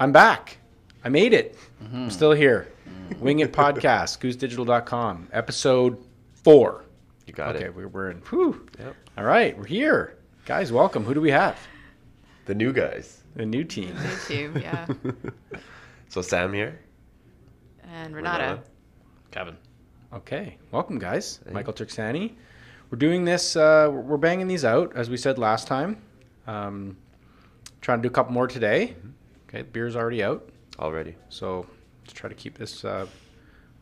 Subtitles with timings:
[0.00, 0.56] I'm back.
[1.04, 1.58] I made it.
[1.92, 2.72] I'm still here.
[3.18, 6.86] Wing It Podcast, goosedigital.com, episode four.
[7.26, 7.68] You got okay, it.
[7.68, 8.16] Okay, we're, we're in.
[8.30, 8.66] Whew.
[8.78, 8.96] Yep.
[9.18, 10.16] All right, we're here.
[10.46, 11.04] Guys, welcome.
[11.04, 11.58] Who do we have?
[12.46, 13.24] The new guys.
[13.36, 13.94] The new team.
[13.94, 14.86] Me too, yeah.
[16.08, 16.80] So Sam here.
[17.84, 18.60] And Renata.
[19.30, 19.58] Kevin.
[20.14, 21.40] Okay, welcome, guys.
[21.52, 22.32] Michael Turksani.
[22.90, 26.00] We're doing this, uh, we're banging these out, as we said last time.
[26.46, 26.96] Um,
[27.82, 28.96] trying to do a couple more today.
[29.50, 30.48] Okay, beer's already out.
[30.78, 31.16] Already.
[31.28, 31.66] So
[32.02, 33.06] let's try to keep this uh,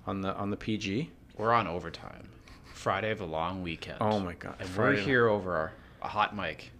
[0.06, 1.10] on the on the PG.
[1.36, 2.28] We're on overtime.
[2.72, 3.98] Friday of a long weekend.
[4.00, 4.96] Oh my God, And Friday.
[4.98, 6.70] we're here over our, a hot mic.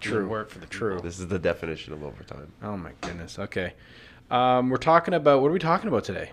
[0.00, 0.90] doing True, Work for the true.
[0.94, 1.02] people.
[1.02, 2.52] This is the definition of overtime.
[2.62, 3.38] Oh my goodness.
[3.38, 3.72] Okay,
[4.30, 6.30] um, we're talking about what are we talking about today?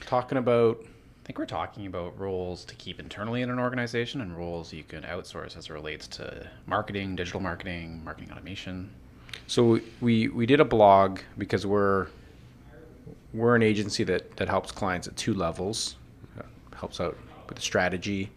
[0.00, 4.36] Talking about I think we're talking about roles to keep internally in an organization and
[4.36, 8.90] roles you can outsource as it relates to marketing, digital marketing, marketing automation.
[9.46, 12.08] So we we did a blog because we're
[13.32, 15.96] we're an agency that that helps clients at two levels,
[16.38, 16.42] uh,
[16.74, 17.16] helps out
[17.48, 18.30] with the strategy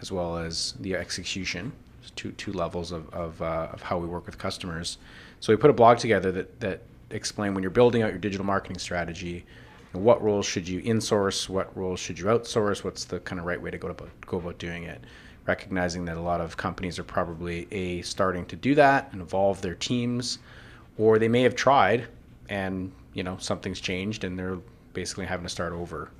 [0.00, 1.72] as well as the execution.
[2.02, 4.98] It's two two levels of of, uh, of how we work with customers.
[5.40, 8.46] So we put a blog together that that explain when you're building out your digital
[8.46, 9.44] marketing strategy.
[9.92, 11.48] What roles should you insource?
[11.48, 12.84] What roles should you outsource?
[12.84, 15.02] What's the kind of right way to go about go about doing it?
[15.50, 19.60] Recognizing that a lot of companies are probably a starting to do that and evolve
[19.62, 20.38] their teams,
[20.96, 22.06] or they may have tried
[22.48, 24.58] and you know something's changed and they're
[24.92, 26.10] basically having to start over.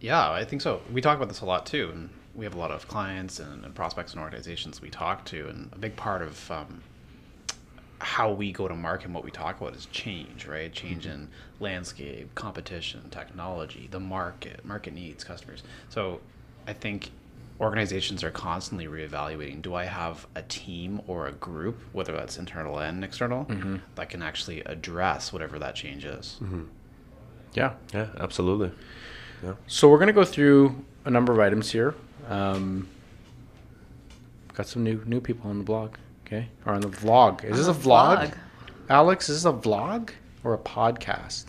[0.00, 0.80] Yeah, I think so.
[0.90, 3.62] We talk about this a lot too, and we have a lot of clients and,
[3.62, 6.82] and prospects and organizations we talk to, and a big part of um,
[7.98, 10.72] how we go to market and what we talk about is change, right?
[10.72, 11.28] Change in
[11.60, 15.62] landscape, competition, technology, the market, market needs, customers.
[15.90, 16.20] So
[16.66, 17.10] I think
[17.60, 22.78] organizations are constantly reevaluating do I have a team or a group, whether that's internal
[22.78, 23.46] and external,
[23.94, 26.38] that can actually address whatever that change is?
[27.54, 27.74] Yeah.
[27.94, 28.72] Yeah, absolutely.
[29.66, 31.94] So we're gonna go through a number of items here.
[32.28, 32.88] Um,
[34.54, 35.96] got some new new people on the blog.
[36.26, 37.44] Okay, or on the vlog.
[37.44, 38.30] Is this a vlog?
[38.30, 38.34] vlog.
[38.88, 40.10] Alex, is this a vlog
[40.44, 41.46] or a podcast?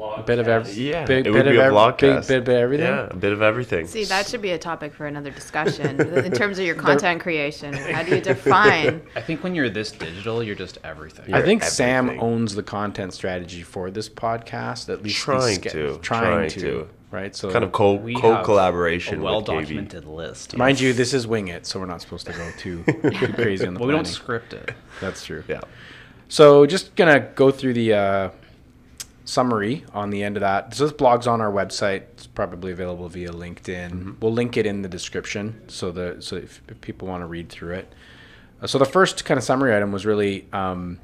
[0.00, 0.20] Vlog.
[0.20, 0.82] A bit of everything.
[0.86, 2.28] Yeah, big, it bit would be a ev- vlogcast.
[2.28, 2.86] big bit of everything.
[2.86, 3.86] Yeah, a bit of everything.
[3.86, 7.74] See, that should be a topic for another discussion in terms of your content creation.
[7.74, 9.02] How do you define?
[9.16, 11.32] I think when you're this digital, you're just everything.
[11.34, 14.88] I You're think Sam owns the content strategy for this podcast.
[14.88, 16.88] At least Trying he's ske- to, trying, trying to, to.
[17.10, 17.36] right?
[17.36, 19.32] So kind of co We co have collaboration a with KB.
[19.32, 20.56] well-documented list.
[20.56, 23.66] mind you, this is wing it, so we're not supposed to go too, too crazy
[23.66, 24.04] on the well, we don't planning.
[24.06, 24.72] script it.
[25.00, 25.44] That's true.
[25.48, 25.60] Yeah.
[26.28, 28.30] So just gonna go through the uh,
[29.24, 30.74] summary on the end of that.
[30.74, 32.02] So this blog's on our website.
[32.12, 34.20] It's probably available via LinkedIn.
[34.20, 37.48] We'll link it in the description so the so if, if people want to read
[37.48, 37.92] through it.
[38.60, 40.98] Uh, so the first kind of summary item was really, um,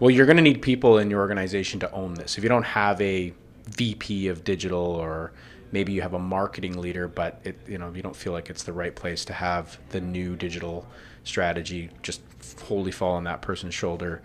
[0.00, 2.38] well, you're going to need people in your organization to own this.
[2.38, 3.34] If you don't have a
[3.66, 5.32] VP of digital or
[5.72, 8.62] maybe you have a marketing leader, but it, you know you don't feel like it's
[8.62, 10.86] the right place to have the new digital
[11.24, 12.20] strategy just
[12.62, 14.22] wholly fall on that person's shoulder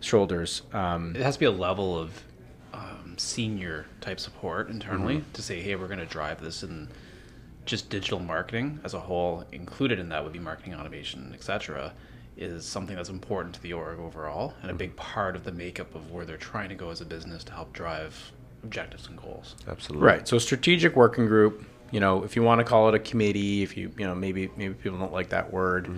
[0.00, 0.62] shoulders.
[0.72, 2.22] Um, It has to be a level of
[2.78, 5.32] um, senior type support internally Mm-hmm.
[5.32, 6.88] to say, hey, we're going to drive this and
[7.66, 9.44] just digital marketing as a whole.
[9.52, 11.92] Included in that would be marketing automation, etc.
[12.36, 15.94] Is something that's important to the org overall and a big part of the makeup
[15.94, 18.32] of where they're trying to go as a business to help drive
[18.64, 19.56] objectives and goals.
[19.66, 20.06] Absolutely.
[20.06, 20.28] Right.
[20.28, 21.64] So strategic working group.
[21.90, 24.50] You know, if you want to call it a committee, if you you know maybe
[24.56, 25.90] maybe people don't like that word,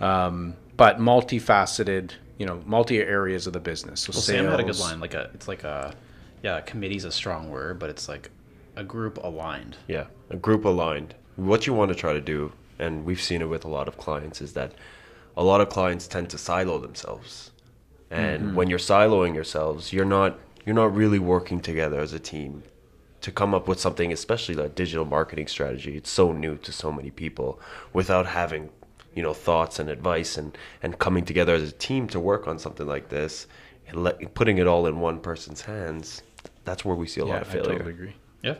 [0.00, 2.12] um, but multifaceted.
[2.38, 4.00] You know, multi areas of the business.
[4.00, 4.38] So Well, sales.
[4.40, 4.98] Sam had a good line.
[4.98, 5.94] Like a, it's like a,
[6.42, 8.30] yeah, committee's a strong word, but it's like
[8.76, 9.76] a group aligned.
[9.86, 11.14] Yeah, a group aligned.
[11.36, 13.96] What you want to try to do, and we've seen it with a lot of
[13.96, 14.72] clients, is that
[15.36, 17.52] a lot of clients tend to silo themselves.
[18.10, 18.54] And mm-hmm.
[18.56, 22.62] when you're siloing yourselves, you're not you're not really working together as a team
[23.20, 25.96] to come up with something, especially that digital marketing strategy.
[25.96, 27.60] It's so new to so many people
[27.92, 28.70] without having,
[29.14, 32.58] you know, thoughts and advice and and coming together as a team to work on
[32.58, 33.46] something like this
[33.88, 36.22] and let, putting it all in one person's hands.
[36.64, 37.60] That's where we see a yeah, lot of failure.
[37.60, 37.78] I failure.
[37.78, 38.16] totally agree.
[38.42, 38.54] Yeah.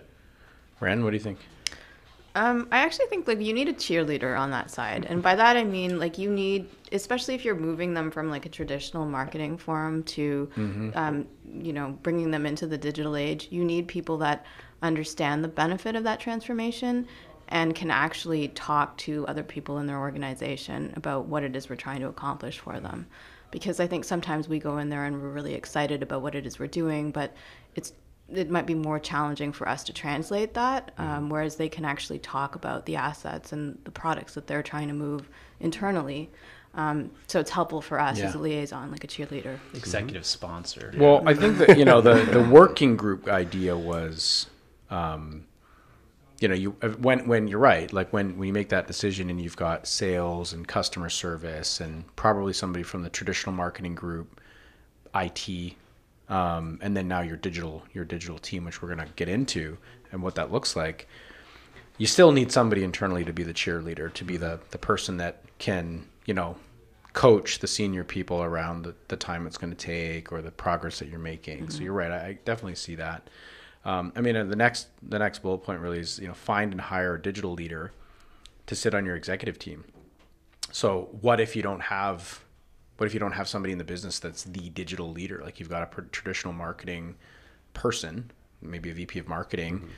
[0.81, 1.39] Ren, what do you think?
[2.35, 5.57] Um, I actually think like you need a cheerleader on that side, and by that
[5.57, 9.59] I mean like you need, especially if you're moving them from like a traditional marketing
[9.59, 10.49] forum to,
[10.95, 13.49] um, you know, bringing them into the digital age.
[13.51, 14.47] You need people that
[14.81, 17.07] understand the benefit of that transformation
[17.49, 21.77] and can actually talk to other people in their organization about what it is we're
[21.77, 23.07] trying to accomplish for them.
[23.53, 26.45] Because I think sometimes we go in there and we're really excited about what it
[26.45, 27.33] is we're doing, but
[27.77, 27.93] it's
[28.29, 32.19] it might be more challenging for us to translate that, um, whereas they can actually
[32.19, 35.29] talk about the assets and the products that they're trying to move
[35.61, 36.31] internally.
[36.75, 39.59] Um, so it's helpful for us as a liaison, like a cheerleader.
[39.75, 40.95] Executive sponsor.
[40.97, 44.47] Well, I think that you know the the working group idea was,
[44.91, 45.45] um,
[46.43, 49.31] you know, you uh, when when you're right, like when when you make that decision
[49.31, 54.41] and you've got sales and customer service and probably somebody from the traditional marketing group,
[55.15, 55.75] IT,
[56.29, 59.79] um, and then now your digital your digital team, which we're gonna get into
[60.11, 61.09] and what that looks like.
[61.97, 65.45] You still need somebody internally to be the cheerleader, to be the the person that
[65.59, 66.57] can you know
[67.13, 70.99] coach the senior people around the, the time it's going to take or the progress
[70.99, 71.69] that you're making.
[71.69, 72.11] So you're right.
[72.11, 73.29] I, I definitely see that.
[73.85, 76.73] Um, I mean, uh, the next the next bullet point really is you know find
[76.73, 77.93] and hire a digital leader
[78.67, 79.85] to sit on your executive team.
[80.71, 82.43] So what if you don't have
[82.97, 85.41] what if you don't have somebody in the business that's the digital leader?
[85.45, 87.17] Like you've got a traditional marketing
[87.75, 88.31] person,
[88.61, 89.89] maybe a VP of marketing,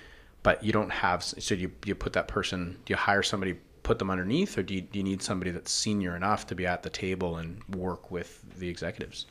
[0.42, 1.22] but you don't have.
[1.22, 2.78] So you you put that person.
[2.84, 3.58] Do you hire somebody?
[3.82, 6.66] Put them underneath, or do you, do you need somebody that's senior enough to be
[6.66, 9.26] at the table and work with the executives?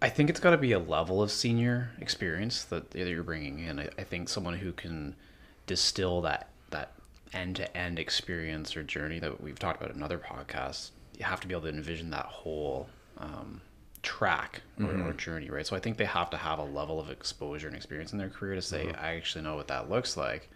[0.00, 3.58] I think it's got to be a level of senior experience that that you're bringing
[3.60, 3.80] in.
[3.80, 5.16] I, I think someone who can
[5.66, 6.92] distill that that
[7.32, 10.90] end to end experience or journey that we've talked about in other podcasts.
[11.18, 13.60] You have to be able to envision that whole um,
[14.02, 15.66] track or, or journey, right?
[15.66, 18.28] So I think they have to have a level of exposure and experience in their
[18.28, 20.48] career to say, I actually know what that looks like.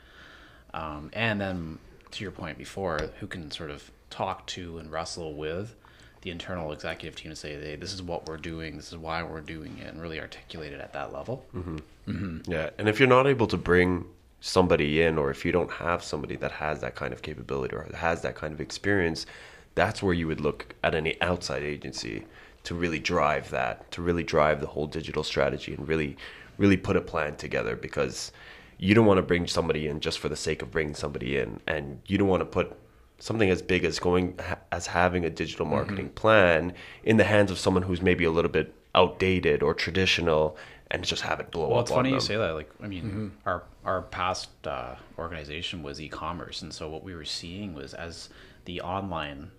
[0.72, 1.78] Um, and then
[2.12, 5.74] to your point before, who can sort of talk to and wrestle with
[6.22, 9.22] the internal executive team to say, hey, this is what we're doing, this is why
[9.22, 11.44] we're doing it, and really articulate it at that level.
[11.54, 11.76] Mm-hmm.
[12.08, 12.50] Mm-hmm.
[12.50, 14.06] Yeah, and if you're not able to bring
[14.40, 17.88] somebody in, or if you don't have somebody that has that kind of capability or
[17.94, 19.26] has that kind of experience,
[19.74, 22.24] that's where you would look at any outside agency
[22.64, 26.16] to really drive that, to really drive the whole digital strategy, and really,
[26.58, 27.74] really put a plan together.
[27.74, 28.30] Because
[28.78, 31.60] you don't want to bring somebody in just for the sake of bringing somebody in,
[31.66, 32.76] and you don't want to put
[33.22, 34.36] something as big as going
[34.72, 36.74] as having a digital marketing plan
[37.04, 40.56] in the hands of someone who's maybe a little bit outdated or traditional
[40.90, 41.82] and just have it blow Well, up.
[41.84, 42.50] it's on funny you say that.
[42.54, 47.24] Like, I mean, our our past uh, organization was e-commerce, and so what we were
[47.24, 48.28] seeing was as
[48.64, 49.52] the online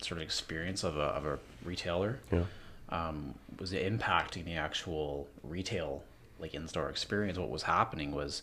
[0.00, 2.20] sort of experience of a of a retailer
[2.88, 6.04] um, was impacting the actual retail
[6.38, 7.36] like in-store experience.
[7.36, 8.42] What was happening was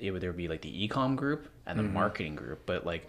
[0.00, 3.06] it would there would be like the e-com group and the marketing group, but like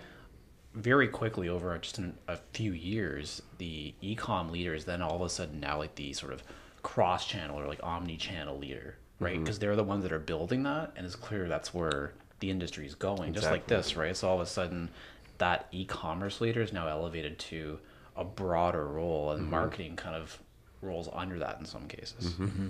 [0.74, 5.30] very quickly over just in a few years, the ecom leaders then all of a
[5.30, 6.44] sudden now like the sort of
[6.82, 9.34] cross channel or like omni channel leader, right?
[9.34, 9.44] Mm-hmm.
[9.44, 12.86] Because they're the ones that are building that, and it's clear that's where the industry
[12.86, 14.16] is going, just like this, right?
[14.16, 14.90] So all of a sudden,
[15.38, 17.80] that e-commerce leader is now elevated to
[18.16, 19.52] a broader role, and mm-hmm.
[19.52, 20.40] marketing kind of
[20.82, 22.32] rolls under that in some cases.
[22.34, 22.70] Mm-hmm.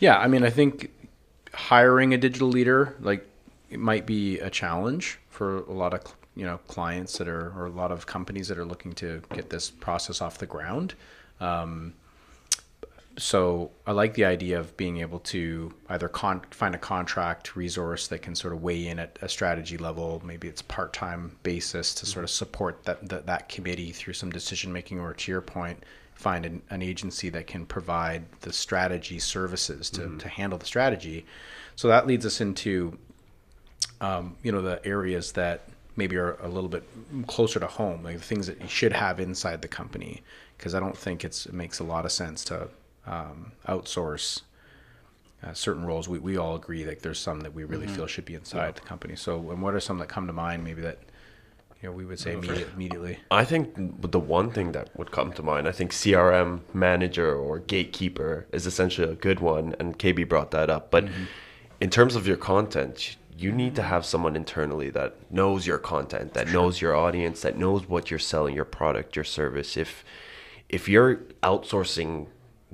[0.00, 0.90] Yeah, I mean, I think
[1.52, 3.24] hiring a digital leader, like,
[3.70, 6.00] it might be a challenge for a lot of
[6.36, 9.50] you know clients that are or a lot of companies that are looking to get
[9.50, 10.94] this process off the ground.
[11.40, 11.94] Um,
[13.16, 18.08] so I like the idea of being able to either con- find a contract resource
[18.08, 20.20] that can sort of weigh in at a strategy level.
[20.24, 24.30] Maybe it's part time basis to sort of support that, that that committee through some
[24.30, 29.20] decision making, or to your point, find an, an agency that can provide the strategy
[29.20, 31.24] services to, to handle the strategy.
[31.76, 32.98] So that leads us into
[34.00, 36.84] um, you know the areas that maybe are a little bit
[37.26, 40.22] closer to home, like the things that you should have inside the company.
[40.56, 42.68] Because I don't think it's it makes a lot of sense to
[43.06, 44.42] um, outsource
[45.44, 46.08] uh, certain roles.
[46.08, 48.80] We, we all agree like there's some that we really feel should be inside the
[48.80, 49.16] company.
[49.16, 50.64] So, and what are some that come to mind?
[50.64, 50.98] Maybe that
[51.82, 53.18] you know we would say immediate, immediately.
[53.30, 57.58] I think the one thing that would come to mind, I think CRM manager or
[57.58, 60.90] gatekeeper is essentially a good one, and KB brought that up.
[60.90, 61.08] But
[61.80, 66.34] in terms of your content, you need to have someone internally that knows your content,
[66.34, 69.76] that knows your audience, that knows what you're selling, your product, your service.
[69.76, 70.04] If
[70.68, 72.26] if you're outsourcing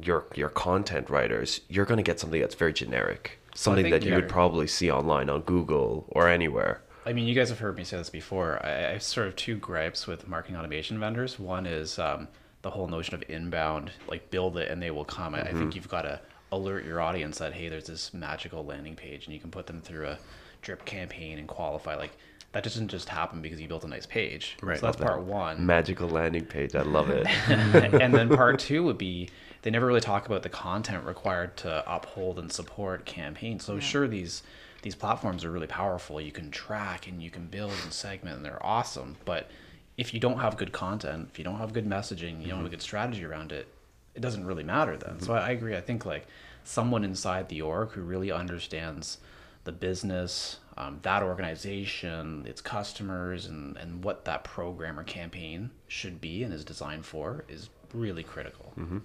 [0.03, 4.09] your your content writers, you're going to get something that's very generic, something think- that
[4.09, 6.83] you would probably see online on Google or anywhere.
[7.07, 8.61] I mean, you guys have heard me say this before.
[8.63, 11.39] I, I have sort of two gripes with marketing automation vendors.
[11.39, 12.29] One is um,
[12.61, 15.35] the whole notion of inbound, like build it and they will come.
[15.35, 16.21] I, I think you've got to
[16.53, 19.81] alert your audience that hey, there's this magical landing page, and you can put them
[19.81, 20.19] through a
[20.63, 21.97] drip campaign and qualify.
[21.97, 22.13] Like
[22.53, 24.57] that doesn't just happen because you built a nice page.
[24.63, 24.79] Right.
[24.79, 25.65] So that's part one.
[25.65, 27.27] Magical landing page, I love it.
[27.49, 29.31] and then part two would be
[29.63, 33.65] they never really talk about the content required to uphold and support campaigns.
[33.65, 34.43] So sure, these
[34.83, 36.21] these platforms are really powerful.
[36.21, 39.17] You can track and you can build and segment, and they're awesome.
[39.25, 39.51] But
[39.99, 42.59] if you don't have good content, if you don't have good messaging, you don't have
[42.59, 42.71] a mm-hmm.
[42.71, 43.69] good strategy around it,
[44.15, 45.21] it doesn't really matter then.
[45.21, 45.45] So mm-hmm.
[45.45, 45.77] I, I agree.
[45.77, 46.27] I think like
[46.65, 49.19] someone inside the org who really understands
[49.65, 56.21] the business, um, that organization, its customers, and, and what that program or campaign should
[56.21, 58.73] be and is designed for is really critical.
[58.79, 58.97] Mm-hmm.
[58.97, 59.03] You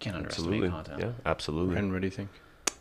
[0.00, 0.70] can't underestimate Absolutely.
[0.70, 1.00] content.
[1.00, 1.76] Yeah, absolutely.
[1.76, 2.28] And what do you think?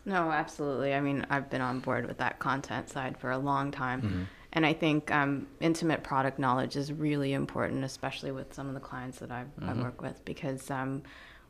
[0.05, 0.93] No, absolutely.
[0.93, 4.27] I mean, I've been on board with that content side for a long time.
[4.51, 8.79] And I think um, intimate product knowledge is really important, especially with some of the
[8.79, 11.03] clients that I've, I work with, because um,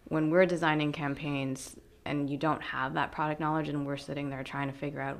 [0.05, 4.43] when we're designing campaigns and you don't have that product knowledge and we're sitting there
[4.43, 5.19] trying to figure out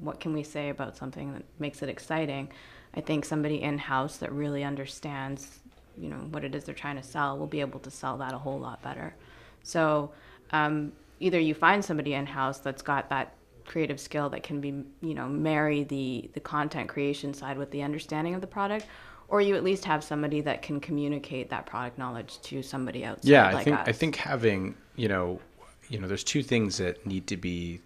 [0.00, 2.50] what can we say about something that makes it exciting,
[2.94, 5.60] I think somebody in-house that really understands,
[5.96, 8.32] you know, what it is they're trying to sell will be able to sell that
[8.32, 9.14] a whole lot better.
[9.62, 10.12] So
[10.50, 13.34] um, either you find somebody in house that's got that
[13.64, 17.82] creative skill that can be, you know, marry the the content creation side with the
[17.82, 18.86] understanding of the product,
[19.28, 23.28] or you at least have somebody that can communicate that product knowledge to somebody outside.
[23.28, 23.88] Yeah, I like think us.
[23.88, 25.40] I think having you know,
[25.88, 27.80] you know, there's two things that need to be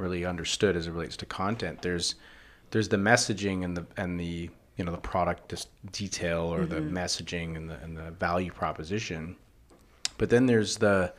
[0.00, 1.82] really understood as it relates to content.
[1.82, 2.14] There's
[2.70, 6.96] there's the messaging and the and the you know the product detail or the mm-hmm.
[6.96, 9.36] messaging and the and the value proposition,
[10.18, 11.12] but then there's the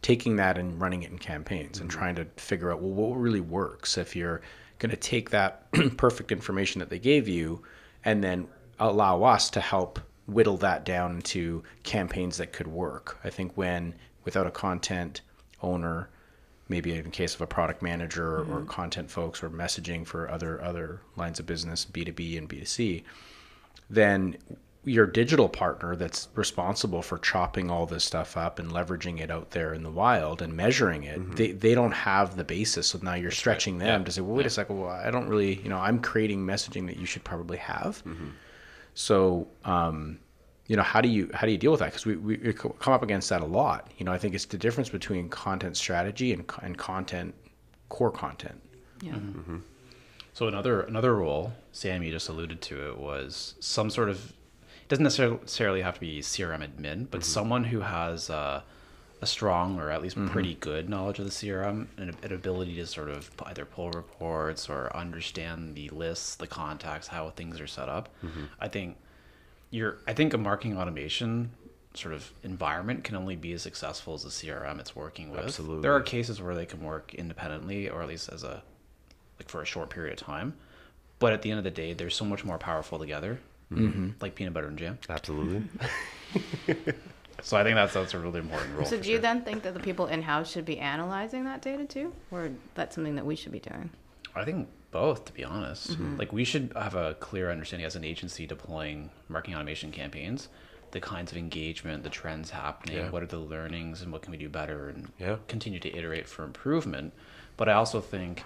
[0.00, 1.98] taking that and running it in campaigns and mm-hmm.
[1.98, 4.40] trying to figure out well what really works if you're
[4.78, 7.62] going to take that perfect information that they gave you
[8.04, 8.46] and then
[8.78, 13.18] allow us to help whittle that down into campaigns that could work.
[13.24, 15.22] I think when without a content
[15.62, 16.10] owner,
[16.68, 18.66] maybe in case of a product manager or mm-hmm.
[18.66, 23.02] content folks or messaging for other other lines of business, B2B and B2C,
[23.90, 24.36] then
[24.84, 29.50] your digital partner that's responsible for chopping all this stuff up and leveraging it out
[29.50, 31.34] there in the wild and measuring it, mm-hmm.
[31.34, 32.88] they, they don't have the basis.
[32.88, 35.60] So now you're stretching them to say, well, wait a second, well, I don't really,
[35.60, 38.02] you know, I'm creating messaging that you should probably have.
[38.04, 38.28] Mm-hmm.
[38.94, 40.18] So, um,
[40.68, 41.86] you know, how do you how do you deal with that?
[41.86, 43.90] Because we, we we come up against that a lot.
[43.96, 47.34] You know, I think it's the difference between content strategy and and content
[47.88, 48.60] core content.
[49.02, 49.14] yeah.
[49.14, 49.58] Mm-hmm.
[50.34, 54.32] So another another role, sam you just alluded to it, was some sort of.
[54.82, 58.62] It doesn't necessarily have to be CRM admin, but someone who has uh,
[59.20, 62.86] a strong or at least pretty good knowledge of the CRM and an ability to
[62.86, 67.90] sort of either pull reports or understand the lists, the contacts, how things are set
[67.90, 68.08] up.
[68.60, 68.96] I think
[69.70, 69.98] you're.
[70.06, 71.50] I think a marketing automation
[71.94, 75.40] sort of environment can only be as successful as the CRM it's working with.
[75.40, 75.82] Absolutely.
[75.82, 78.62] There are cases where they can work independently or at least as a
[79.38, 80.54] like for a short period of time.
[81.18, 83.40] But at the end of the day, they're so much more powerful together,
[83.72, 84.10] Mm-hmm.
[84.20, 84.98] like peanut butter and jam.
[85.08, 85.62] Absolutely.
[87.40, 88.84] So I think that's that's a really important role.
[88.84, 89.22] So for do you sure.
[89.22, 92.96] then think that the people in house should be analyzing that data too, or that's
[92.96, 93.90] something that we should be doing?
[94.34, 95.98] I think both, to be honest.
[96.18, 100.48] Like we should have a clear understanding as an agency deploying marketing automation campaigns,
[100.92, 103.10] the kinds of engagement, the trends happening, Yeah.
[103.10, 105.36] what are the learnings, and what can we do better, and Yeah.
[105.46, 107.12] continue to iterate for improvement.
[107.58, 108.44] But I also think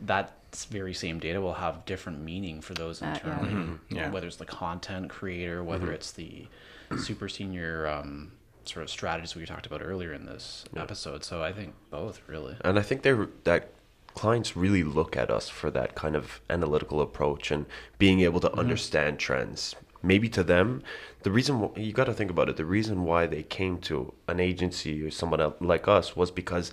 [0.00, 0.32] that
[0.70, 3.14] very same data will have different meaning for those Uh, yeah.
[3.14, 3.78] internally.
[3.90, 4.10] Yeah.
[4.10, 6.46] Whether it's the content creator, whether it's the
[6.98, 8.32] super senior um,
[8.64, 11.24] sort of strategist we talked about earlier in this episode.
[11.24, 12.56] So I think both really.
[12.62, 13.70] And I think they're that
[14.14, 17.66] clients really look at us for that kind of analytical approach and
[17.98, 18.60] being able to mm-hmm.
[18.60, 19.74] understand trends.
[20.02, 20.82] Maybe to them,
[21.22, 24.40] the reason you got to think about it, the reason why they came to an
[24.40, 26.72] agency or someone like us was because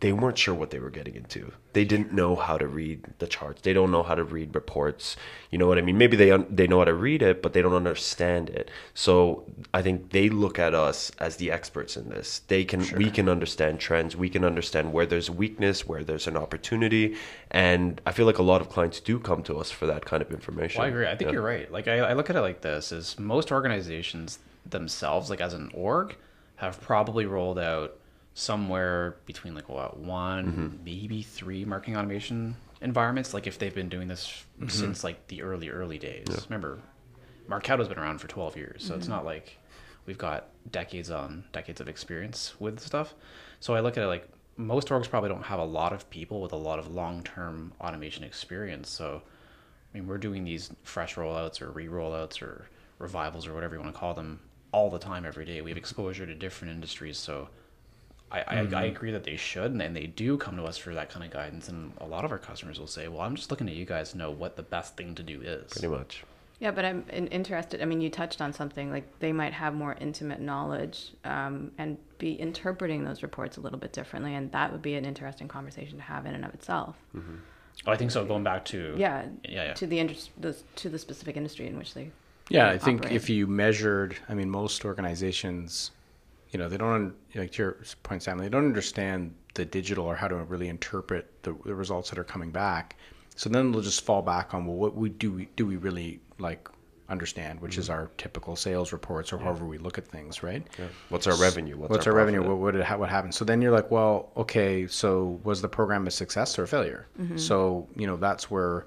[0.00, 1.52] they weren't sure what they were getting into.
[1.74, 3.60] They didn't know how to read the charts.
[3.60, 5.14] They don't know how to read reports.
[5.50, 5.98] You know what I mean?
[5.98, 8.70] Maybe they un- they know how to read it, but they don't understand it.
[8.94, 12.40] So I think they look at us as the experts in this.
[12.48, 14.16] They can we can understand trends.
[14.16, 17.16] We can understand where there's weakness, where there's an opportunity,
[17.50, 20.22] and I feel like a lot of clients do come to us for that kind
[20.22, 20.78] of information.
[20.78, 21.06] Well, I agree.
[21.06, 21.34] I think Yeah.
[21.34, 21.70] you're right.
[21.70, 25.70] Like I, I look at it like this: is most organizations themselves, like as an
[25.74, 26.16] org,
[26.56, 27.96] have probably rolled out
[28.40, 30.84] somewhere between like what one, Mm-hmm.
[30.84, 33.34] maybe three marketing automation environments.
[33.34, 34.68] Like if they've been doing this mm-hmm.
[34.68, 36.26] since like the early early days.
[36.48, 36.78] Remember,
[37.48, 39.14] Marketo's been around for 12 years, so it's mm-hmm.
[39.14, 39.58] not like
[40.06, 43.14] we've got decades on decades of experience with stuff.
[43.60, 46.40] So I look at it like most orgs probably don't have a lot of people
[46.40, 48.88] with a lot of long-term automation experience.
[48.88, 49.22] So
[49.92, 52.68] I mean, we're doing these fresh rollouts or re-rollouts or
[52.98, 54.40] revivals or whatever you want to call them
[54.72, 55.60] all the time, every day.
[55.60, 55.78] We have mm-hmm.
[55.78, 57.48] exposure to different industries, so
[58.32, 60.94] I, I, I agree that they should, and, and they do come to us for
[60.94, 61.68] that kind of guidance.
[61.68, 64.12] And a lot of our customers will say, "Well, I'm just looking at you guys
[64.12, 66.24] to know what the best thing to do is." pretty much.
[66.60, 67.80] Yeah, but I'm interested.
[67.80, 71.96] I mean, you touched on something like they might have more intimate knowledge um, and
[72.18, 75.96] be interpreting those reports a little bit differently, and that would be an interesting conversation
[75.96, 76.96] to have in and of itself.
[77.86, 78.26] Oh, I think so.
[78.26, 79.72] Going back to Yeah, yeah, yeah.
[79.72, 82.10] to the interest, the, to the specific industry in which they.
[82.50, 83.16] Yeah, I think operate.
[83.16, 85.92] if you measured, I mean, most organizations
[86.50, 88.38] you know, they don't like to your point, Sam.
[88.38, 92.24] They don't understand the digital or how to really interpret the, the results that are
[92.24, 92.96] coming back.
[93.36, 96.20] So then they'll just fall back on well, what we do we do we really
[96.38, 96.68] like
[97.08, 98.00] understand, which is mm-hmm.
[98.00, 100.66] our typical sales reports or however we look at things, right?
[101.08, 101.76] What's our revenue?
[101.76, 102.42] What's, our, revenue?
[102.42, 103.34] What, what, did, what happened?
[103.34, 107.06] So then you're like, well, okay, so was the program a success or a failure?
[107.20, 107.36] Mm-hmm.
[107.36, 108.86] So, you know, that's where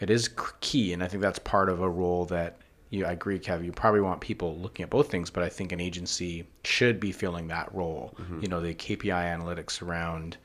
[0.00, 0.30] it is
[0.60, 0.92] key.
[0.92, 4.00] And I think that's part of a role that you, I agree, Kev, you probably
[4.00, 7.72] want people looking at both things, but I think an agency should be filling that
[7.74, 8.14] role.
[8.20, 8.40] Mm-hmm.
[8.42, 10.36] You know, the KPI analytics around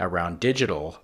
[0.00, 0.96] around digital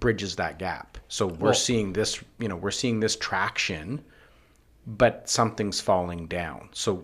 [0.00, 0.96] bridges that gap.
[1.08, 4.02] So we're Well- seeing this, you know, we're seeing this traction
[4.88, 6.70] but something's falling down.
[6.72, 7.02] So,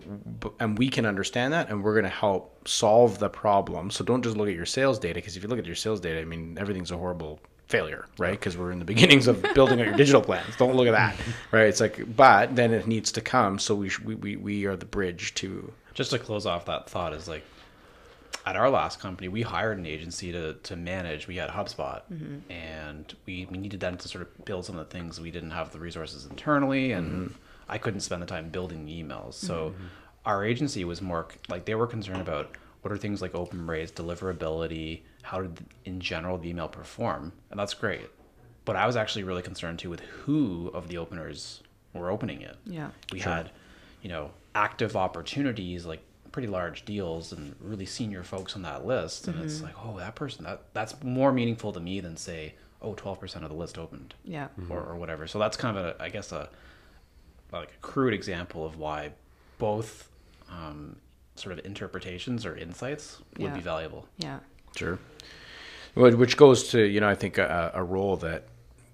[0.59, 3.91] and we can understand that, and we're going to help solve the problem.
[3.91, 5.99] So, don't just look at your sales data, because if you look at your sales
[5.99, 8.31] data, I mean, everything's a horrible failure, right?
[8.39, 10.55] Because we're in the beginnings of building out your digital plans.
[10.57, 11.15] Don't look at that,
[11.51, 11.67] right?
[11.67, 13.59] It's like, but then it needs to come.
[13.59, 15.71] So we sh- we, we we are the bridge to.
[15.93, 17.43] just to close off that thought is like
[18.45, 22.51] at our last company we hired an agency to, to manage we had hubspot mm-hmm.
[22.51, 25.51] and we, we needed them to sort of build some of the things we didn't
[25.51, 27.33] have the resources internally and mm-hmm.
[27.67, 29.85] i couldn't spend the time building the emails so mm-hmm.
[30.25, 32.51] our agency was more like they were concerned about
[32.85, 37.33] what are things like open rates deliverability how did in general the email perform?
[37.49, 38.07] And that's great.
[38.63, 41.63] But i was actually really concerned too with who of the openers
[41.95, 42.55] were opening it.
[42.63, 42.91] Yeah.
[43.11, 43.49] we had
[44.03, 46.01] you know active opportunities like
[46.31, 49.27] pretty large deals and really senior folks on that list.
[49.27, 52.93] And it's like oh that person that that's more meaningful to me than say oh
[52.93, 54.13] 12% of the list opened.
[54.23, 54.49] Yeah.
[54.69, 55.25] or, or whatever.
[55.25, 56.49] So that's kind of a i guess a
[57.51, 59.13] like a crude example of why
[59.57, 60.11] both
[60.51, 60.97] um,
[61.35, 63.53] sort of interpretations or insights would Yeah.
[63.55, 64.39] be valuable Yeah.
[64.75, 64.99] Sure.
[65.93, 68.47] Which which goes to you know I think a, a role that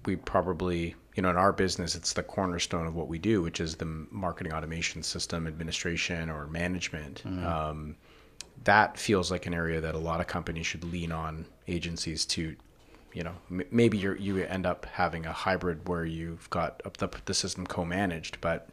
[0.04, 3.60] we probably you know in our business it's the cornerstone of what we do, which
[3.60, 7.24] is the marketing automation system administration or management.
[7.26, 7.96] Um,
[8.64, 12.54] that feels like an area that a lot of companies should lean on agencies to.
[13.14, 17.10] You know, m- maybe you you end up having a hybrid where you've got the,
[17.26, 18.68] the system co-managed, but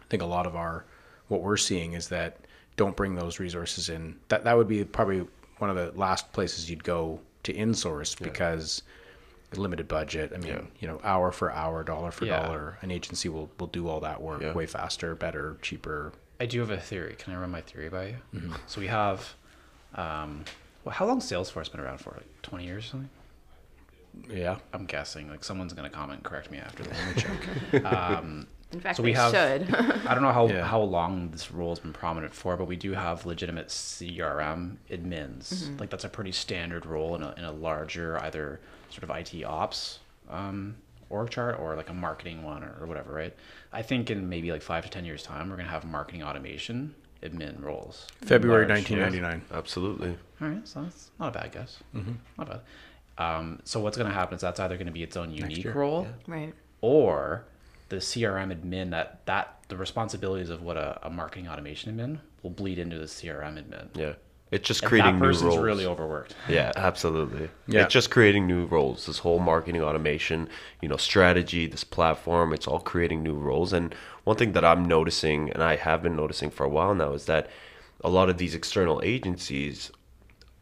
[0.00, 0.86] I think a lot of our
[1.28, 2.38] what we're seeing is that
[2.76, 4.16] don't bring those resources in.
[4.28, 5.26] That that would be probably
[5.58, 8.82] one of the last places you'd go to insource because
[9.54, 10.32] limited budget.
[10.34, 10.60] I mean, Yeah.
[10.80, 12.42] you know, hour for hour, dollar for Yeah.
[12.42, 14.52] dollar, an agency will will do all that work Yeah.
[14.52, 16.12] way faster, better, cheaper.
[16.40, 18.54] i do have a theory can i run my theory by you Mm-hmm.
[18.66, 19.34] so we have
[19.94, 20.44] um,
[20.82, 23.10] well how long salesforce been around for like 20 years or something
[24.28, 24.56] Yeah.
[24.72, 27.84] I'm guessing like someone's gonna comment and correct me after this.
[27.84, 29.74] um, In fact, So we they have- should.
[30.06, 30.64] I don't know how, Yeah.
[30.66, 35.78] how long this role has been prominent for, but we do have legitimate CRM admins.
[35.80, 38.60] Like that's a pretty standard role in a, in a larger either
[38.90, 40.76] sort of IT ops um,
[41.10, 43.34] org chart or like a marketing one or, or whatever, right?
[43.72, 46.94] I think in maybe like five to ten years time, we're gonna have marketing automation
[47.22, 48.06] admin roles.
[48.22, 48.98] February Large, yeah.
[48.98, 49.42] 1999.
[49.56, 50.18] Absolutely.
[50.40, 51.78] All right, so that's not a bad guess.
[52.38, 52.60] Not bad.
[53.16, 55.62] Um, so what's going to happen is that's either going to be its own unique
[55.62, 56.52] year, role, right.
[56.80, 57.44] or
[57.88, 62.50] the CRM admin that that the responsibilities of what a, a marketing automation admin will
[62.50, 63.88] bleed into the CRM admin.
[63.94, 64.14] Yeah.
[64.50, 65.64] It's just creating And creating that new person's roles.
[65.64, 66.36] really overworked.
[66.48, 67.48] Yeah, absolutely.
[67.66, 67.82] Yeah.
[67.82, 69.06] It's just creating new roles.
[69.06, 70.48] This whole marketing automation,
[70.80, 73.72] you know, strategy, this platform, it's all creating new roles.
[73.72, 73.92] And
[74.22, 77.24] one thing that I'm noticing, and I have been noticing for a while now, is
[77.24, 77.50] that
[78.04, 79.90] a lot of these external agencies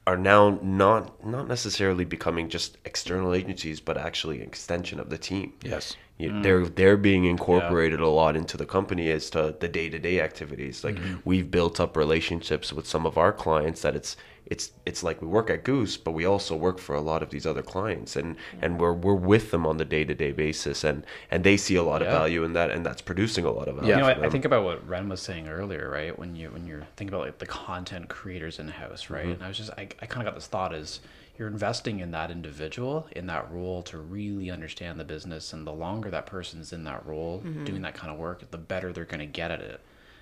[0.07, 5.19] are now not not necessarily becoming just external agencies, but actually an extension of the
[5.19, 5.53] team.
[5.63, 5.97] Yes.
[6.19, 6.43] You, mm.
[6.43, 10.21] They're they're being incorporated a lot into the company as to the day to day
[10.21, 10.85] activities.
[10.85, 11.17] Like mm-hmm.
[11.25, 15.29] we've built up relationships with some of our clients that it's it's it's like we
[15.29, 18.37] work at Goose, but we also work for a lot of these other clients, and
[18.61, 21.77] and we're we're with them on the day to day basis, and and they see
[21.77, 23.91] a lot of value in that, and that's producing a lot of value.
[23.91, 23.97] Yeah.
[23.97, 26.17] You know, I, I think about what Ren was saying earlier, right?
[26.19, 29.25] When you when you're thinking about like the content creators in house, right?
[29.25, 29.33] Mm-hmm.
[29.33, 31.01] And I was just I, I kind of got this thought is
[31.39, 35.73] you're investing in that individual in that role to really understand the business, and the
[35.73, 37.65] longer that person's in that role mm-hmm.
[37.65, 39.81] doing that kind of work, the better they're going to get at it.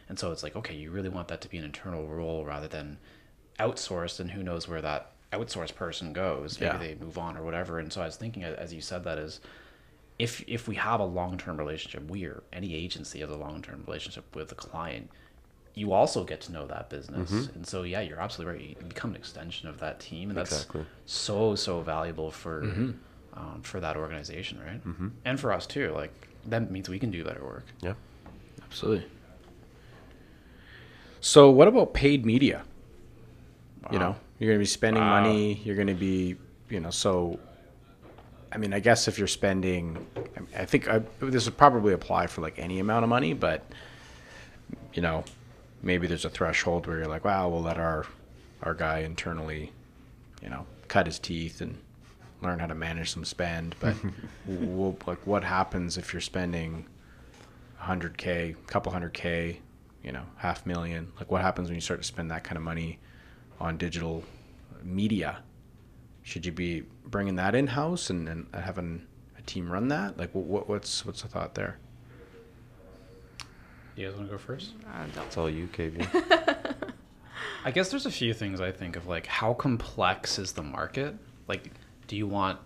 [0.09, 2.66] And so it's like, okay, you really want that to be an internal role rather
[2.66, 2.98] than
[3.60, 6.58] outsourced, and who knows where that outsourced person goes?
[6.60, 6.78] Maybe Yeah.
[6.78, 7.78] they move on or whatever.
[7.78, 9.40] And so I was thinking, as you said, that is
[10.18, 13.62] if if we have a long term relationship, we or any agency has a long
[13.62, 15.08] term relationship with a client,
[15.74, 17.30] you also get to know that business.
[17.54, 18.76] And so yeah, you're absolutely right.
[18.80, 20.84] You become an extension of that team, and that's Exactly.
[21.06, 22.62] so so valuable for
[23.34, 24.84] um, for that organization, right?
[24.84, 25.08] Mm-hmm.
[25.24, 25.92] And for us too.
[25.94, 26.12] Like
[26.46, 27.64] that means we can do better work.
[27.80, 27.94] yeah.
[28.66, 29.06] Absolutely.
[31.20, 32.62] So, what about paid media?
[33.90, 35.20] You know, you're going to be spending Wow.
[35.20, 35.60] money.
[35.64, 36.36] You're going to be,
[36.68, 37.38] you know, so.
[38.52, 42.26] I mean, I guess if you're spending, I, I think I, this would probably apply
[42.26, 43.64] for like any amount of money, but
[44.92, 45.24] you know,
[45.82, 48.06] maybe there's a threshold where you're like, wow, we'll let our
[48.62, 49.72] our guy internally,
[50.42, 51.78] you know, cut his teeth and
[52.42, 53.74] learn how to manage some spend.
[53.80, 53.94] But
[54.46, 56.86] we'll, like, what happens if you're spending
[57.80, 59.60] 100k, couple hundred k,
[60.02, 61.12] you know, half million?
[61.18, 62.98] Like, what happens when you start to spend that kind of money
[63.60, 64.24] on digital
[64.82, 65.42] media?
[66.22, 69.06] Should you be bringing that in house and, and having
[69.38, 70.18] a team run that?
[70.18, 71.78] Like, what, what's what's the thought there?
[73.96, 74.72] You guys want to go first?
[74.86, 76.06] Uh, don't- all you, KB.
[77.64, 81.14] I guess there's a few things I think of like how complex is the market?
[81.48, 81.70] Like,
[82.06, 82.58] do you want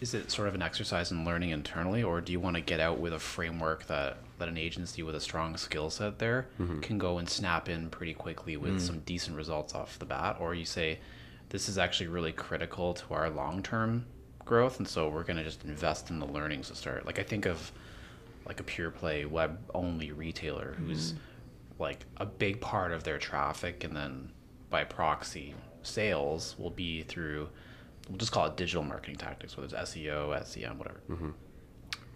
[0.00, 2.80] is it sort of an exercise in learning internally, or do you want to get
[2.80, 6.80] out with a framework that that an agency with a strong skill set there mm-hmm.
[6.80, 8.80] can go and snap in pretty quickly with mm.
[8.80, 10.98] some decent results off the bat, or you say
[11.50, 14.04] this is actually really critical to our long term
[14.44, 17.06] growth, and so we're going to just invest in the learnings to start.
[17.06, 17.72] Like I think of
[18.46, 21.82] like a pure play web only retailer who's mm-hmm.
[21.82, 24.30] like a big part of their traffic and then
[24.68, 27.48] by proxy sales will be through
[28.08, 31.00] we'll just call it digital marketing tactics whether it's seo sem whatever.
[31.10, 31.30] Mm-hmm.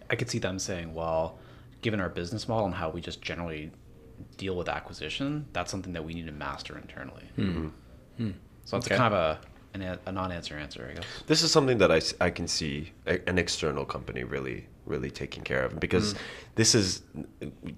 [0.09, 1.39] I could see them saying well
[1.81, 3.71] given our business model and how we just generally
[4.37, 7.23] deal with acquisition that's something that we need to master internally.
[7.37, 7.65] Mm-hmm.
[7.67, 8.31] Mm-hmm.
[8.65, 8.97] So that's Okay.
[8.97, 9.39] kind of a
[9.75, 11.05] an, a- a non-answer answer i guess.
[11.27, 15.43] This is something that I, I can see a, an external company really really taking
[15.43, 15.79] care of.
[15.79, 16.17] Because mm.
[16.55, 17.01] this is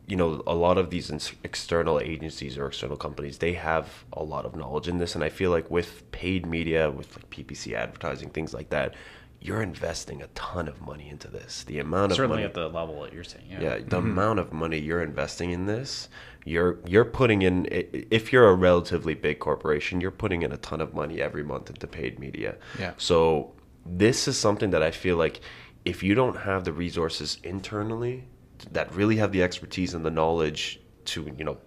[0.08, 1.12] you know a lot of these
[1.44, 5.16] external agencies or external companies they have a lot of knowledge in this.
[5.16, 8.96] And i feel like with paid media with like ppc advertising things like that
[9.44, 11.64] you're investing a ton of money into this.
[11.64, 14.12] The amount of certainly money at the level that you're saying yeah, yeah the mm-hmm.
[14.12, 16.10] amount of money you're investing in this
[16.46, 20.52] you're you're putting in i- i- if you're a relatively big corporation you're putting in
[20.52, 22.56] a ton of money every month into paid media.
[22.80, 22.94] Yeah.
[22.98, 23.52] so
[23.84, 25.42] this is something that i feel like
[25.86, 28.24] if you don't have the resources internally
[28.72, 31.58] that really have the expertise and the knowledge to you know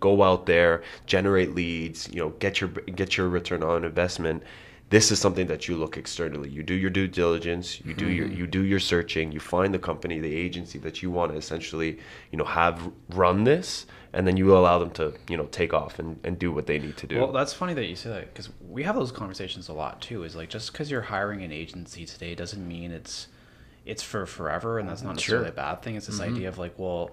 [0.00, 4.42] go out there generate leads you know get your get your return on investment
[4.90, 8.26] this is something that you look externally you do your due diligence you do your
[8.26, 8.38] mm-hmm.
[8.38, 11.98] you do your searching you find the company the agency that you want to essentially
[12.30, 15.98] you know have run this and then you allow them to you know take off
[15.98, 18.32] and, and do what they need to do Well, that's funny that you say that
[18.32, 20.22] because we have those conversations a lot too.
[20.22, 23.26] Is like just because you're hiring an agency today doesn't mean it's
[23.86, 25.96] it's for forever, and that's not necessarily a bad thing.
[25.96, 26.34] It's this mm-hmm.
[26.34, 27.10] idea of like, well,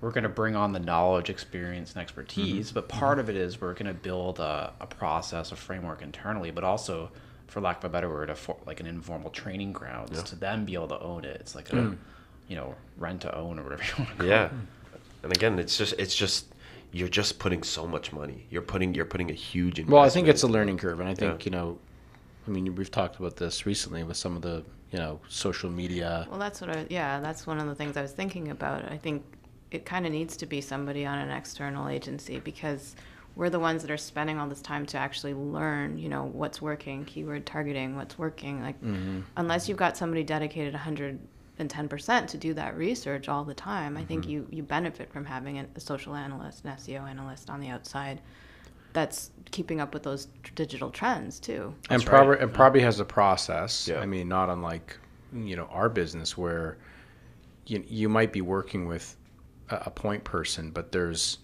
[0.00, 2.74] we're going to bring on the knowledge, experience, and expertise, mm-hmm.
[2.74, 6.50] but part of it is we're going to build a, a process, a framework internally,
[6.50, 7.10] but also,
[7.46, 10.64] for lack of a better word, a for, like an informal training grounds to then
[10.64, 11.36] be able to own it.
[11.40, 11.96] It's like a mm.
[12.48, 14.52] you know rent to own or whatever you want to call yeah it.
[15.22, 16.46] and again it's just it's just
[16.92, 20.10] you're just putting so much money you're putting you're putting a huge investment Well, I
[20.10, 21.44] think it's a learning curve, and I think Yeah.
[21.44, 21.78] you know,
[22.46, 26.26] I mean, we've talked about this recently with some of the you know social media.
[26.30, 28.90] Well, that's what I, yeah, that's one of the things I was thinking about.
[28.90, 29.24] I think
[29.70, 32.94] it kind of needs to be somebody on an external agency because
[33.34, 36.60] we're the ones that are spending all this time to actually learn, you know, what's
[36.60, 38.62] working, keyword targeting, what's working.
[38.62, 39.20] Like, mm-hmm.
[39.38, 44.28] unless you've got somebody dedicated 110% to do that research all the time, I think
[44.28, 48.20] you, you benefit from having a social analyst, an SEO analyst on the outside
[48.92, 51.74] that's keeping up with those tr- digital trends too.
[51.90, 53.88] and probably right, and probably has a process.
[53.88, 54.00] Yeah.
[54.00, 54.96] I mean, not unlike
[55.32, 56.78] you know our business where
[57.66, 59.16] you you might be working with
[59.70, 61.38] a, a point person, but there's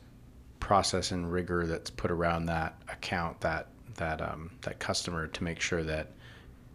[0.61, 5.61] process and rigor that's put around that account that that um, that customer to make
[5.61, 6.13] sure that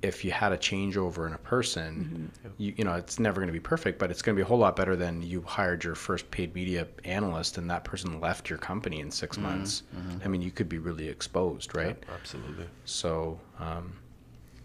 [0.04, 2.54] if you had a changeover in a person, mm-hmm.
[2.58, 4.46] you, you know, it's never going to be perfect, but it's going to be a
[4.46, 8.50] whole lot better than you hired your first paid media analyst and that person left
[8.50, 9.48] your company in 6 mm-hmm.
[9.48, 9.84] months.
[9.96, 10.18] Mm-hmm.
[10.24, 11.98] I mean, you could be really exposed, right?
[12.14, 13.94] absolutely So, um,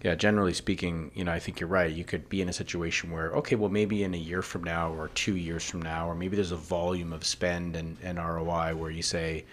[0.02, 1.90] yeah, generally speaking, you know, I think you're right.
[1.90, 4.92] You could be in a situation where, okay, well, maybe in a year from now
[4.92, 8.74] or two years from now, or maybe there's a volume of spend and, and ROI
[8.74, 9.44] where you say,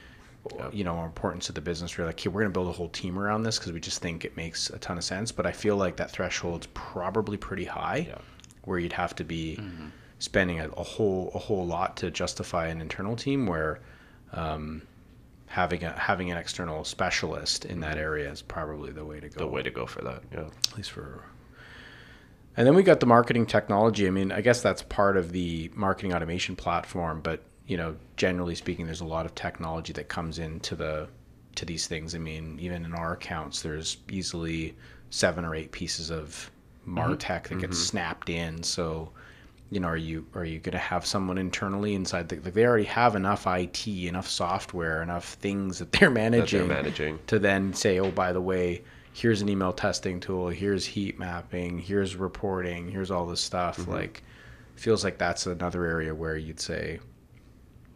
[0.71, 1.97] you know, importance to the business.
[1.97, 4.01] We're like, hey, we're going to build a whole team around this because we just
[4.01, 5.31] think it makes a ton of sense.
[5.31, 8.17] But I feel like that threshold's probably pretty high, Yeah.
[8.63, 9.59] where you'd have to be
[10.19, 13.45] spending a, a whole a whole lot to justify an internal team.
[13.47, 13.79] Where
[14.33, 14.81] um,
[15.47, 19.39] having a having an external specialist in that area is probably the way to go
[19.39, 21.23] the way to go for that yeah at least for
[22.57, 25.69] and then we got the marketing technology i mean i guess that's part of the
[25.75, 30.39] marketing automation platform but you know generally speaking there's a lot of technology that comes
[30.39, 31.07] into the
[31.55, 32.15] to these things.
[32.15, 34.75] I mean even in our accounts there's easily
[35.09, 36.49] seven or eight pieces of
[36.87, 36.99] mm-hmm.
[36.99, 37.85] martech that gets mm-hmm.
[37.85, 38.63] snapped in.
[38.63, 39.11] So
[39.71, 42.65] you know are you are you going to have someone internally inside the, like they
[42.65, 47.19] already have enough it enough software enough things that they're managing They're managing.
[47.27, 48.83] to then say, oh, by the way,
[49.15, 53.77] here's an email testing tool, here's heat mapping, here's reporting, here's all this stuff.
[53.77, 53.91] Mm-hmm.
[53.91, 54.23] Like,
[54.75, 56.99] feels like that's another area where you'd say,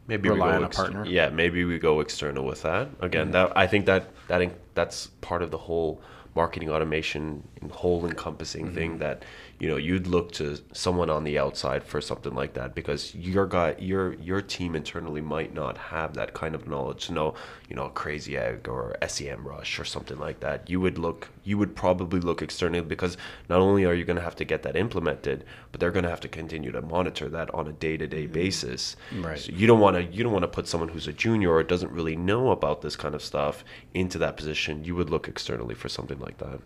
[0.09, 1.05] maybe rely on a partner.
[1.05, 2.89] Yeah, maybe we go external with that.
[2.99, 6.01] Again, that I think that that that's part of the whole
[6.35, 8.75] marketing automation whole encompassing mm-hmm.
[8.75, 9.23] thing that
[9.59, 13.45] you know you'd look to someone on the outside for something like that because your
[13.45, 17.33] guy your your team internally might not have that kind of knowledge to know
[17.67, 21.75] you know crazy egg or SEMrush or something like that you would look you would
[21.75, 23.17] probably look externally because
[23.49, 26.09] not only are you going to have to get that implemented but they're going to
[26.09, 28.33] have to continue to monitor that on a day-to-day mm-hmm.
[28.33, 29.39] basis Right.
[29.39, 31.63] so you don't want to you don't want to put someone who's a junior or
[31.63, 35.75] doesn't really know about this kind of stuff into that position you would look externally
[35.75, 36.61] for something like that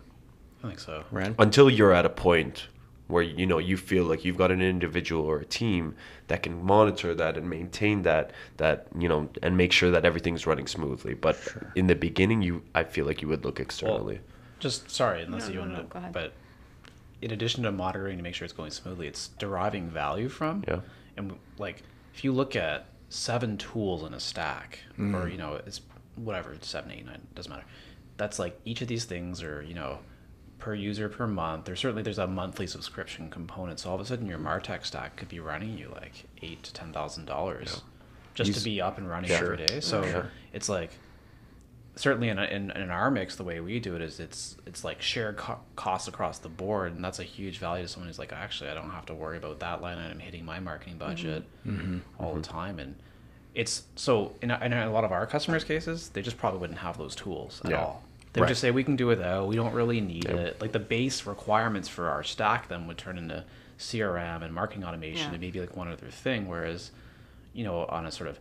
[0.62, 1.04] I think so.
[1.10, 1.34] Ren?
[1.38, 2.68] until you're at a point
[3.06, 5.94] where you know you feel like you've got an individual or a team
[6.28, 10.46] that can monitor that and maintain that that you know and make sure that everything's
[10.46, 11.36] running smoothly but
[11.74, 14.20] in the beginning you i feel like you would look externally
[14.58, 15.84] Just sorry, unless No, you no, want no, to.
[15.88, 16.12] go ahead.
[16.12, 16.32] But
[17.20, 20.64] in addition to monitoring to make sure it's going smoothly, it's deriving value from.
[20.68, 20.80] Yeah.
[21.16, 21.82] And like,
[22.14, 25.14] if you look at seven tools in a stack, Mm.
[25.14, 25.80] or you know, it's
[26.16, 27.66] whatever, it's seven, eight, nine, doesn't matter.
[28.16, 29.98] That's like each of these things are you know
[30.64, 31.66] per user per month.
[31.66, 33.80] There's certainly there's a monthly subscription component.
[33.80, 36.72] So all of a sudden your Martech stack could be running you like eight to
[36.72, 37.82] ten thousand dollars
[38.32, 39.40] just Use- to be up and running Yeah.
[39.40, 39.80] every day.
[39.80, 40.30] So Sure.
[40.54, 40.92] it's like
[41.96, 45.02] certainly in, in in our mix the way we do it is it's it's like
[45.02, 48.32] shared co- costs across the board and that's a huge value to someone who's like
[48.32, 51.08] actually i don't have to worry about that line item hitting my marketing mm-hmm.
[51.08, 51.98] budget mm-hmm.
[52.18, 52.52] all the mm-hmm.
[52.52, 52.96] time and
[53.54, 56.80] it's so in a, in a lot of our customers cases they just probably wouldn't
[56.80, 57.80] have those tools at Yeah.
[57.84, 58.02] all
[58.34, 58.48] they would Right.
[58.50, 60.36] just say we can do without we don't really need Yeah.
[60.36, 63.44] it like the base requirements for our stack then would turn into
[63.78, 65.32] crm and marketing automation Yeah.
[65.32, 66.90] and maybe like one other thing whereas
[67.52, 68.38] you know, on a sort of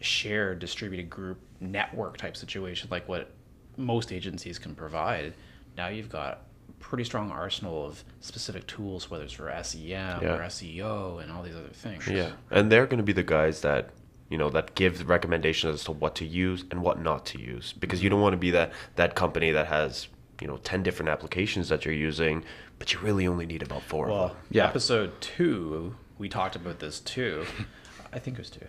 [0.00, 3.30] shared distributed group network type situation, like what
[3.78, 5.32] most agencies can provide.
[5.78, 10.34] Now you've got a pretty strong arsenal of specific tools, whether it's for SEM Yeah.
[10.34, 12.06] or SEO and all these other things.
[12.06, 13.88] Yeah, and they're going to be the guys that
[14.30, 17.74] you know that give recommendations as to what to use and what not to use
[17.74, 20.08] because you don't want to be that that company that has
[20.40, 22.42] you know 10 different applications that you're using
[22.78, 24.66] but you really only need about four Well, of them Yeah.
[24.68, 27.44] episode two, we talked about this too.
[28.12, 28.66] I think it was two.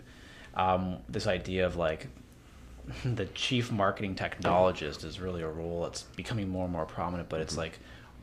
[0.54, 2.08] Um, this idea of like
[3.06, 7.40] the chief marketing technologist is really a role that's becoming more and more prominent, but
[7.40, 7.80] it's like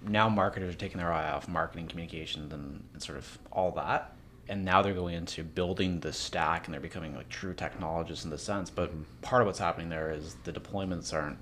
[0.07, 4.13] now marketers are taking their eye off marketing communications and, and sort of all that.
[4.49, 8.31] And now they're going into building the stack and they're becoming like true technologists in
[8.31, 8.71] the sense.
[8.71, 9.03] But mm-hmm.
[9.21, 11.39] part of what's happening there is the deployments aren't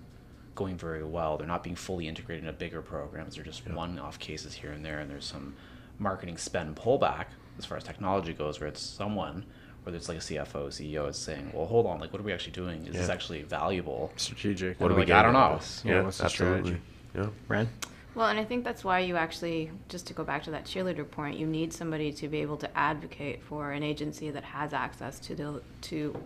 [0.57, 1.37] going very well.
[1.37, 3.37] They're not being fully integrated into bigger programs.
[3.37, 5.55] They're just one-off cases here and there, and there's some
[5.99, 7.27] marketing spend pullback
[7.59, 9.45] as far as technology goes, where it's someone,
[9.85, 12.33] whether it's like a CFO, CEO, is saying, "Well, hold on, like, what are we
[12.33, 12.87] actually doing?
[12.87, 14.81] Is this actually valuable?" Strategic.
[14.81, 15.57] what are are we like, I getting don't know.
[15.57, 15.83] this?
[15.85, 16.83] Yeah, yeah, what's the absolutely strategy?
[17.15, 17.69] yeah Ren?
[18.17, 21.09] Well, and I think that's why you actually, just to go back to that cheerleader
[21.09, 25.19] point, you need somebody to be able to advocate for an agency that has access
[25.21, 26.17] to the to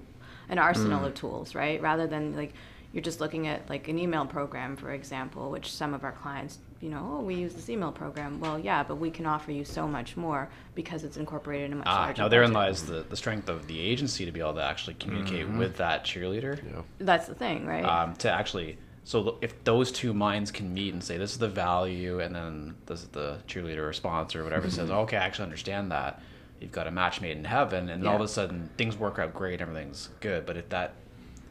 [0.49, 1.83] an arsenal of tools, right?
[1.83, 2.53] Rather than like
[2.93, 6.59] you're just looking at like an email program, for example, which some of our clients,
[6.81, 8.39] you know, oh, we use this email program.
[8.41, 11.77] Well, yeah, but we can offer you so much more because it's incorporated in a
[11.77, 12.23] much Ah, larger.
[12.23, 12.69] now therein budget.
[12.69, 15.59] lies the, the strength of the agency to be able to actually communicate Mm-hmm.
[15.59, 16.61] with that cheerleader.
[16.73, 17.85] yeah That's the thing, right?
[17.85, 21.49] um, to actually so if those two minds can meet and say this is the
[21.49, 24.77] value and then this is the cheerleader or sponsor or whatever Mm-hmm.
[24.77, 26.21] says okay i actually understand that
[26.61, 29.33] you've got a match made in heaven and all of a sudden things work out
[29.35, 30.93] great everything's good but if that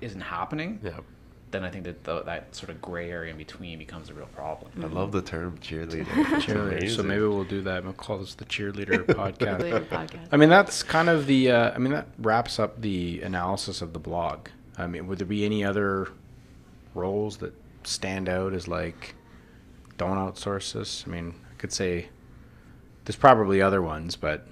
[0.01, 0.99] isn't happening yeah
[1.51, 4.27] then i think that the, that sort of gray area in between becomes a real
[4.27, 6.05] problem i love the term cheerleader
[6.45, 6.95] Cheerleader.
[6.95, 7.83] So maybe we'll do that.
[7.83, 9.61] We'll call this the cheerleader podcast.
[9.61, 10.27] Cheerleader podcast.
[10.31, 11.51] I mean, that's kind of the.
[11.51, 14.47] Uh, I mean, that wraps up the analysis of the blog.
[14.77, 16.07] I mean, would there be any other
[16.93, 19.15] roles that stand out as like,
[19.97, 21.03] don't outsource this?
[21.07, 22.09] I mean, I could say
[23.05, 24.47] there's probably other ones, but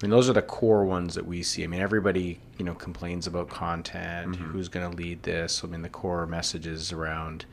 [0.00, 1.62] I mean, those are the core ones that we see.
[1.62, 4.32] I mean, everybody, you know, complains about content.
[4.32, 4.44] Mm-hmm.
[4.44, 5.62] Who's going to lead this?
[5.62, 7.44] I mean, the core messages around,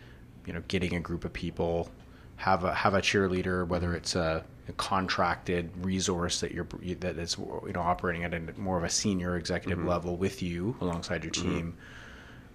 [0.46, 1.90] you know, getting a group of people,
[2.38, 3.98] have a have a cheerleader, whether mm-hmm.
[3.98, 6.68] it's a, a contracted resource that you're
[7.00, 9.90] that is you know operating at a more of a senior executive mm-hmm.
[9.90, 11.76] level with you alongside your team,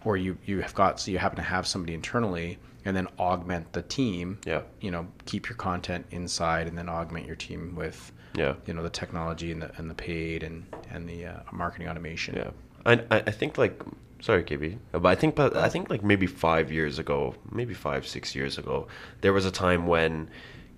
[0.05, 3.73] or you you have got so you happen to have somebody internally and then augment
[3.73, 4.38] the team.
[4.45, 4.62] Yeah.
[4.81, 8.83] You know, keep your content inside and then augment your team with yeah you know
[8.83, 12.35] the technology and the and the paid and and the uh, marketing automation.
[12.35, 12.51] Yeah,
[12.87, 13.83] I I think like
[14.23, 18.07] sorry, KB, but I think but I think like maybe five years ago, maybe five
[18.07, 18.87] six years ago,
[19.21, 20.31] there was a time when,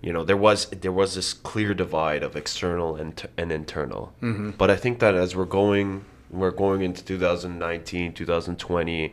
[0.03, 4.13] you know, there was there was this clear divide of external and and internal.
[4.21, 4.51] Mm-hmm.
[4.53, 9.13] But I think that as we're going we're going into 2019, 2020.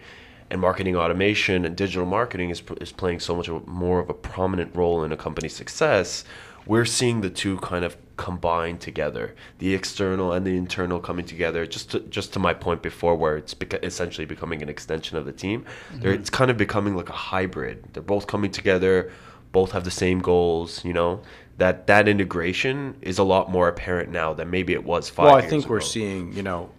[0.49, 4.13] And marketing automation and digital marketing is, is playing so much of- more of a
[4.13, 6.25] prominent role in a company's success.
[6.65, 11.65] We're seeing the two kind of combine together, the external and the internal coming together.
[11.65, 15.25] Just to, just to my point before, where it's beca- essentially becoming an extension of
[15.25, 15.65] the team.
[15.91, 16.21] There, mm-hmm.
[16.21, 17.85] it's kind of becoming like a hybrid.
[17.93, 19.11] They're both coming together,
[19.53, 20.83] both have the same goals.
[20.83, 21.21] You know
[21.61, 25.25] that that integration is a lot more apparent now than maybe it was five.
[25.25, 25.85] well, I think we're ago.
[25.85, 26.71] seeing, you know,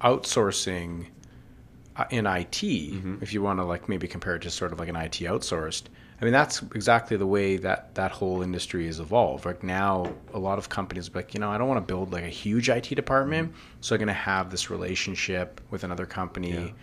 [0.00, 1.06] outsourcing
[1.96, 3.16] uh, in IT, Mm-hmm.
[3.20, 5.84] if you want to like maybe compare it to sort of like an IT outsourced.
[6.20, 9.46] I mean, that's exactly the way that that whole industry has evolved.
[9.46, 12.24] Like now, a lot of companies like, you know, I don't want to build like
[12.24, 13.60] a huge IT department, Mm-hmm.
[13.80, 16.74] so I'm going to have this relationship with another company.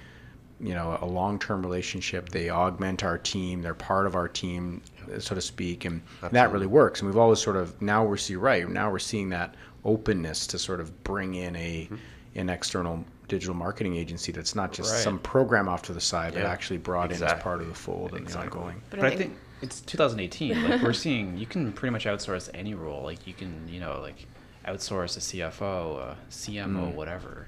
[0.60, 2.30] You know, a long-term relationship.
[2.30, 3.62] They augment our team.
[3.62, 4.82] They're part of our team,
[5.20, 6.02] so to speak, and
[6.32, 7.00] that really works.
[7.00, 9.54] And we've always sort of now we're see right now we're seeing that
[9.86, 11.96] openness to sort of bring in a Mm-hmm.
[12.36, 15.04] An external digital marketing agency that's not just Right.
[15.04, 18.14] some program off to the side, but actually brought in as part of the fold
[18.14, 18.82] and the ongoing.
[18.90, 20.70] But, But I think it's 2018.
[20.70, 23.04] Like we're seeing, you can pretty much outsource any role.
[23.04, 24.26] Like you can, you know, like
[24.68, 26.94] outsource a CFO, a CMO, mm.
[26.94, 27.48] whatever.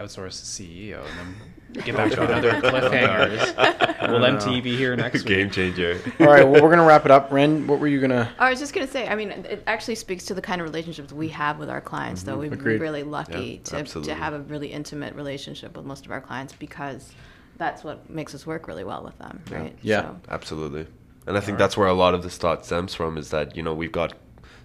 [0.00, 4.10] Outsource a CEO, and then get back to another cliffhangers.
[4.10, 5.26] Will MT be here next week?
[5.26, 6.00] game changer.
[6.20, 7.30] All right, well, we're gonna wrap it up.
[7.30, 8.32] Ren, what were you gonna?
[8.38, 11.12] I was just gonna say, I mean, it actually speaks to the kind of relationships
[11.12, 12.22] we have with our clients.
[12.22, 12.40] Though mm-hmm.
[12.40, 12.74] we've Agreed.
[12.74, 16.20] been really lucky Yeah, to, to have a really intimate relationship with most of our
[16.20, 17.12] clients because
[17.58, 19.76] that's what makes us work really well with them, right?
[19.82, 20.00] Yeah.
[20.00, 20.86] So, Absolutely.
[21.26, 23.62] And I think that's where a lot of this thought stems from is that, you
[23.62, 24.14] know, we've got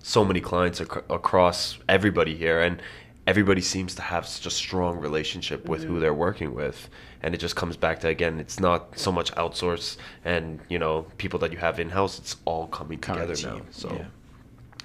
[0.02, 2.82] so many clients ac- across everybody here and
[3.28, 6.00] everybody seems to have such a strong relationship with who mm-hmm.
[6.02, 6.90] they're working with.
[7.24, 11.08] And it just comes back to, again, it's not so much outsource and, you know,
[11.18, 12.20] people that you have in-house.
[12.20, 13.66] It's all coming Kind together now.
[13.72, 14.06] So yeah.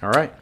[0.01, 0.33] All right.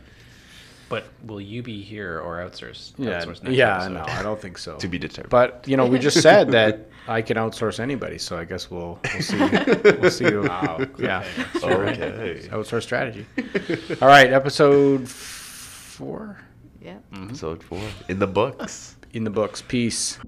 [0.88, 2.94] But will you be here or outsource?
[2.98, 3.22] Yeah.
[3.22, 3.76] outsource Yeah.
[3.76, 3.94] episode?
[3.94, 4.76] No, I don't think so.
[4.80, 5.30] to be determined.
[5.30, 8.98] But you know, we just said that I can outsource anybody, so I guess we'll
[9.14, 9.38] we'll see.
[9.38, 10.36] We'll see.
[10.36, 10.80] Wow.
[10.98, 11.26] Yeah.
[11.58, 12.48] okay.
[12.50, 13.26] Outsource strategy.
[14.02, 16.38] All right, episode four
[16.82, 16.98] yeah.
[17.14, 17.26] Mm-hmm.
[17.26, 18.96] Episode four in the books.
[19.14, 19.62] in the books.
[19.62, 20.20] Peace.